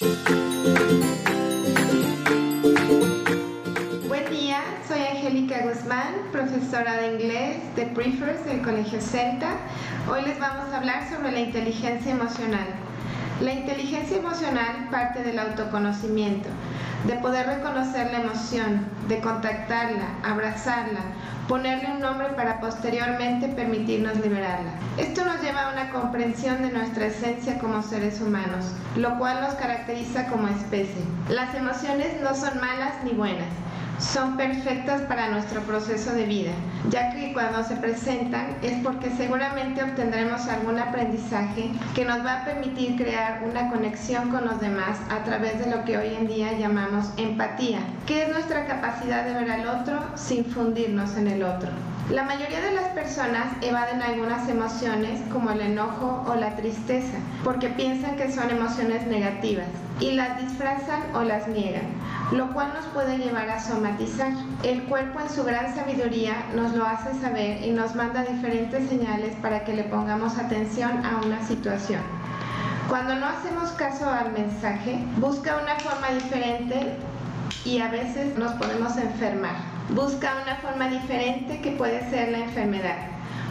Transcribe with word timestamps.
Buen 0.00 0.10
día, 4.28 4.60
soy 4.88 4.98
Angélica 4.98 5.62
Guzmán, 5.62 6.14
profesora 6.32 6.96
de 6.96 7.12
inglés 7.12 7.58
de 7.76 7.86
Prefers 7.86 8.44
del 8.44 8.62
Colegio 8.62 9.00
Celta. 9.00 9.56
Hoy 10.10 10.22
les 10.22 10.40
vamos 10.40 10.72
a 10.72 10.78
hablar 10.78 11.08
sobre 11.08 11.30
la 11.30 11.38
inteligencia 11.38 12.10
emocional. 12.10 12.66
La 13.40 13.52
inteligencia 13.52 14.16
emocional 14.16 14.88
parte 14.90 15.22
del 15.22 15.38
autoconocimiento, 15.38 16.48
de 17.06 17.14
poder 17.16 17.46
reconocer 17.46 18.10
la 18.10 18.20
emoción, 18.20 18.86
de 19.08 19.20
contactarla, 19.20 20.06
abrazarla, 20.22 21.00
ponerle 21.46 21.92
un 21.92 22.00
nombre 22.00 22.28
para 22.28 22.60
posteriormente 22.60 23.48
permitirnos 23.48 24.16
liberarla. 24.20 24.70
Esto 24.96 25.24
nos 25.24 25.42
lleva 25.42 25.66
a 25.68 25.72
una 25.72 25.90
comprensión 25.90 26.62
de 26.62 26.70
nuestra 26.70 27.06
esencia 27.06 27.58
como 27.58 27.82
seres 27.82 28.20
humanos, 28.20 28.72
lo 28.96 29.18
cual 29.18 29.42
nos 29.42 29.54
caracteriza 29.54 30.26
como 30.28 30.48
especie. 30.48 31.04
Las 31.28 31.54
emociones 31.54 32.20
no 32.22 32.34
son 32.34 32.58
malas 32.58 32.94
ni 33.04 33.12
buenas, 33.12 33.48
son 33.98 34.36
perfectas 34.36 35.02
para 35.02 35.23
proceso 35.74 36.12
de 36.12 36.24
vida, 36.24 36.52
ya 36.88 37.10
que 37.10 37.32
cuando 37.32 37.64
se 37.64 37.74
presentan 37.74 38.56
es 38.62 38.80
porque 38.84 39.10
seguramente 39.10 39.82
obtendremos 39.82 40.46
algún 40.46 40.78
aprendizaje 40.78 41.68
que 41.96 42.04
nos 42.04 42.24
va 42.24 42.42
a 42.42 42.44
permitir 42.44 42.94
crear 42.94 43.42
una 43.42 43.68
conexión 43.70 44.30
con 44.30 44.44
los 44.44 44.60
demás 44.60 45.00
a 45.10 45.24
través 45.24 45.58
de 45.58 45.74
lo 45.74 45.84
que 45.84 45.98
hoy 45.98 46.14
en 46.14 46.28
día 46.28 46.52
llamamos 46.52 47.10
empatía, 47.16 47.80
que 48.06 48.22
es 48.22 48.28
nuestra 48.28 48.66
capacidad 48.66 49.24
de 49.24 49.34
ver 49.34 49.50
al 49.50 49.80
otro 49.80 50.00
sin 50.14 50.44
fundirnos 50.44 51.16
en 51.16 51.26
el 51.26 51.42
otro. 51.42 51.70
La 52.10 52.22
mayoría 52.22 52.60
de 52.60 52.72
las 52.72 52.88
personas 52.88 53.46
evaden 53.62 54.02
algunas 54.02 54.46
emociones 54.50 55.22
como 55.32 55.50
el 55.52 55.62
enojo 55.62 56.22
o 56.28 56.34
la 56.34 56.54
tristeza 56.54 57.16
porque 57.42 57.70
piensan 57.70 58.16
que 58.16 58.30
son 58.30 58.50
emociones 58.50 59.06
negativas 59.06 59.68
y 60.00 60.10
las 60.10 60.38
disfrazan 60.38 61.00
o 61.14 61.22
las 61.22 61.48
niegan, 61.48 61.86
lo 62.30 62.52
cual 62.52 62.74
nos 62.74 62.84
puede 62.88 63.16
llevar 63.16 63.48
a 63.48 63.58
somatizar. 63.58 64.32
El 64.62 64.82
cuerpo 64.84 65.18
en 65.20 65.30
su 65.30 65.44
gran 65.44 65.74
sabiduría 65.74 66.44
nos 66.54 66.74
lo 66.74 66.84
hace 66.84 67.18
saber 67.20 67.62
y 67.62 67.70
nos 67.70 67.94
manda 67.94 68.22
diferentes 68.22 68.86
señales 68.86 69.34
para 69.36 69.64
que 69.64 69.72
le 69.72 69.84
pongamos 69.84 70.36
atención 70.36 71.06
a 71.06 71.22
una 71.24 71.42
situación. 71.46 72.02
Cuando 72.86 73.14
no 73.14 73.24
hacemos 73.24 73.70
caso 73.70 74.10
al 74.10 74.30
mensaje, 74.32 75.02
busca 75.16 75.58
una 75.62 75.76
forma 75.76 76.08
diferente 76.10 76.96
y 77.64 77.78
a 77.78 77.88
veces 77.88 78.36
nos 78.36 78.52
podemos 78.52 78.94
enfermar 78.98 79.73
busca 79.90 80.42
una 80.42 80.56
forma 80.56 80.88
diferente 80.88 81.60
que 81.60 81.72
puede 81.72 82.08
ser 82.10 82.30
la 82.30 82.38
enfermedad, 82.38 83.08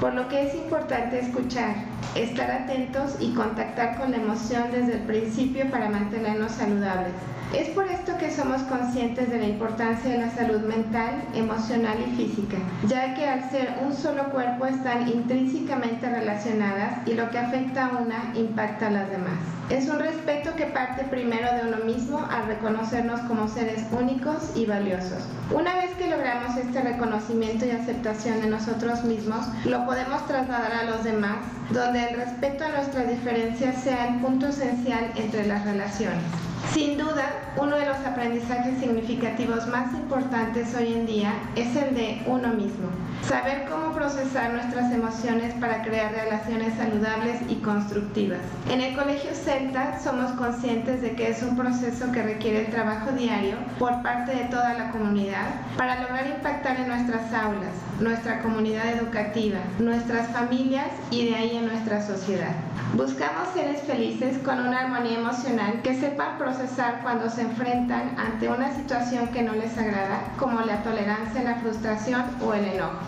por 0.00 0.14
lo 0.14 0.28
que 0.28 0.48
es 0.48 0.54
importante 0.54 1.20
escuchar, 1.20 1.74
estar 2.14 2.50
atentos 2.50 3.16
y 3.20 3.34
contactar 3.34 3.98
con 3.98 4.10
la 4.10 4.18
emoción 4.18 4.70
desde 4.72 4.94
el 4.94 5.00
principio 5.00 5.70
para 5.70 5.88
mantenernos 5.88 6.52
saludables. 6.52 7.12
Es 7.54 7.68
por 7.68 7.86
esto 7.86 8.18
que 8.18 8.30
somos 8.30 8.62
conscientes 8.62 9.30
de 9.30 9.38
la 9.38 9.46
importancia 9.46 10.10
de 10.10 10.18
la 10.18 10.30
salud 10.30 10.62
mental, 10.62 11.22
emocional 11.32 11.96
y 12.00 12.16
física, 12.16 12.56
ya 12.88 13.14
que 13.14 13.26
al 13.28 13.48
ser 13.50 13.78
un 13.84 13.94
solo 13.94 14.30
cuerpo 14.30 14.66
están 14.66 15.08
intrínsecamente 15.08 16.10
relacionadas 16.10 17.06
y 17.06 17.14
lo 17.14 17.30
que 17.30 17.38
afecta 17.38 17.86
a 17.86 17.98
una 17.98 18.32
impacta 18.34 18.88
a 18.88 18.90
las 18.90 19.10
demás. 19.10 19.38
Es 19.70 19.88
un 19.88 19.98
respeto 19.98 20.54
que 20.56 20.66
parte 20.66 21.04
primero 21.04 21.48
de 21.54 21.68
uno 21.68 21.84
mismo 21.84 22.24
al 22.30 22.46
reconocernos 22.46 23.20
como 23.22 23.48
seres 23.48 23.84
únicos 23.90 24.52
y 24.54 24.66
valiosos. 24.66 25.24
Una 25.52 25.74
vez 25.76 25.90
que 25.94 26.08
logramos 26.08 26.56
este 26.56 26.82
reconocimiento 26.82 27.64
y 27.64 27.70
aceptación 27.70 28.40
de 28.42 28.48
nosotros 28.48 29.04
mismos, 29.04 29.46
lo 29.64 29.84
podemos 29.84 30.24
trasladar 30.26 30.72
a 30.72 30.84
los 30.84 31.02
demás, 31.02 31.38
donde 31.70 31.85
el 31.94 32.16
respeto 32.16 32.64
a 32.64 32.68
nuestras 32.68 33.08
diferencias 33.08 33.82
sea 33.82 34.08
el 34.08 34.20
punto 34.20 34.48
esencial 34.48 35.12
entre 35.16 35.46
las 35.46 35.64
relaciones. 35.64 36.45
Sin 36.72 36.98
duda, 36.98 37.24
uno 37.56 37.76
de 37.76 37.86
los 37.86 37.96
aprendizajes 37.98 38.78
significativos 38.78 39.66
más 39.68 39.94
importantes 39.94 40.74
hoy 40.74 40.92
en 40.92 41.06
día 41.06 41.32
es 41.54 41.74
el 41.76 41.94
de 41.94 42.22
uno 42.26 42.48
mismo. 42.48 42.88
Saber 43.22 43.66
cómo 43.68 43.92
procesar 43.92 44.52
nuestras 44.52 44.92
emociones 44.92 45.54
para 45.54 45.82
crear 45.82 46.12
relaciones 46.12 46.74
saludables 46.74 47.40
y 47.48 47.56
constructivas. 47.56 48.40
En 48.70 48.80
el 48.80 48.94
Colegio 48.94 49.30
Celta 49.34 49.98
somos 49.98 50.32
conscientes 50.32 51.02
de 51.02 51.12
que 51.12 51.30
es 51.30 51.42
un 51.42 51.56
proceso 51.56 52.12
que 52.12 52.22
requiere 52.22 52.66
el 52.66 52.70
trabajo 52.70 53.10
diario 53.12 53.56
por 53.78 54.02
parte 54.02 54.34
de 54.34 54.44
toda 54.44 54.74
la 54.74 54.90
comunidad 54.90 55.46
para 55.76 56.02
lograr 56.02 56.26
impactar 56.26 56.78
en 56.78 56.88
nuestras 56.88 57.32
aulas, 57.32 57.72
nuestra 58.00 58.42
comunidad 58.42 58.92
educativa, 58.92 59.58
nuestras 59.78 60.28
familias 60.28 60.88
y 61.10 61.26
de 61.26 61.34
ahí 61.34 61.56
en 61.56 61.66
nuestra 61.66 62.06
sociedad. 62.06 62.54
Buscamos 62.94 63.48
seres 63.54 63.82
felices 63.82 64.38
con 64.38 64.60
una 64.60 64.80
armonía 64.80 65.18
emocional 65.18 65.82
que 65.82 65.98
sepan 65.98 66.38
procesar 66.46 67.00
cuando 67.02 67.28
se 67.28 67.42
enfrentan 67.42 68.14
ante 68.16 68.48
una 68.48 68.72
situación 68.72 69.26
que 69.28 69.42
no 69.42 69.52
les 69.54 69.76
agrada, 69.76 70.20
como 70.38 70.60
la 70.60 70.80
tolerancia, 70.84 71.42
la 71.42 71.56
frustración 71.56 72.22
o 72.40 72.54
el 72.54 72.64
enojo. 72.66 73.00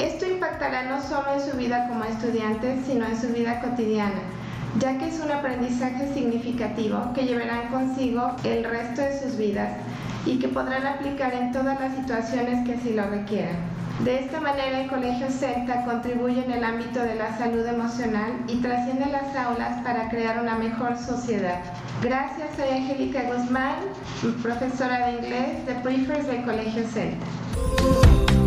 Esto 0.00 0.26
impactará 0.26 0.82
no 0.82 1.00
solo 1.00 1.34
en 1.34 1.40
su 1.40 1.56
vida 1.56 1.86
como 1.88 2.02
estudiantes, 2.02 2.84
sino 2.84 3.06
en 3.06 3.16
su 3.16 3.28
vida 3.28 3.60
cotidiana, 3.60 4.22
ya 4.80 4.98
que 4.98 5.06
es 5.06 5.20
un 5.20 5.30
aprendizaje 5.30 6.12
significativo 6.14 7.12
que 7.14 7.26
llevarán 7.26 7.68
consigo 7.68 8.34
el 8.42 8.64
resto 8.64 9.02
de 9.02 9.20
sus 9.20 9.36
vidas 9.36 9.70
y 10.26 10.40
que 10.40 10.48
podrán 10.48 10.84
aplicar 10.84 11.32
en 11.32 11.52
todas 11.52 11.78
las 11.78 11.94
situaciones 11.94 12.66
que 12.66 12.74
así 12.74 12.92
lo 12.92 13.08
requieran. 13.08 13.73
De 14.00 14.18
esta 14.18 14.40
manera 14.40 14.80
el 14.80 14.88
Colegio 14.88 15.30
Celta 15.30 15.84
contribuye 15.84 16.44
en 16.44 16.50
el 16.50 16.64
ámbito 16.64 17.00
de 17.00 17.14
la 17.14 17.38
salud 17.38 17.64
emocional 17.64 18.32
y 18.48 18.56
trasciende 18.56 19.06
las 19.06 19.34
aulas 19.36 19.82
para 19.82 20.10
crear 20.10 20.42
una 20.42 20.56
mejor 20.56 20.98
sociedad. 20.98 21.60
Gracias, 22.02 22.48
soy 22.56 22.76
Angélica 22.76 23.22
Guzmán, 23.22 23.76
profesora 24.42 25.06
de 25.06 25.12
inglés 25.12 25.66
de 25.66 25.74
Prefers 25.74 26.26
del 26.26 26.44
Colegio 26.44 26.84
Celta. 26.88 28.43